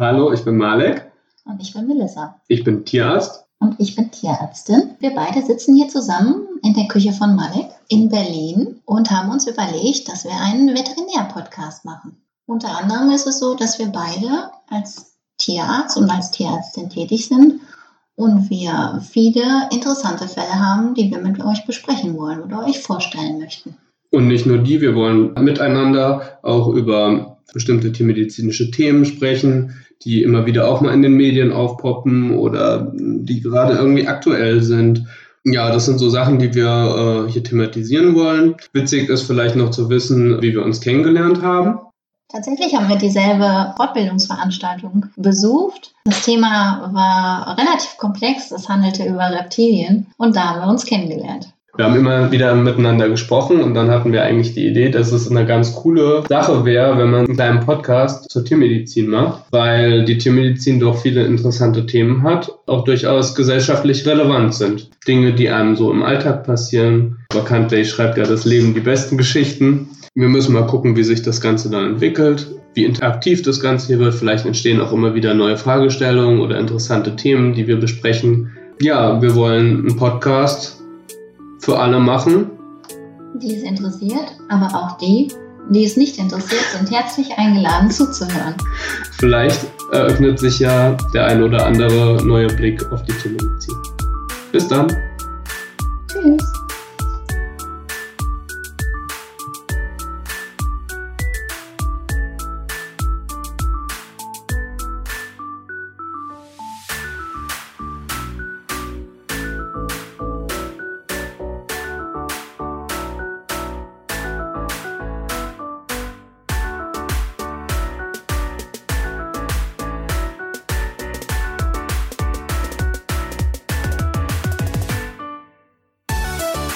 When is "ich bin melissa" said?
1.60-2.40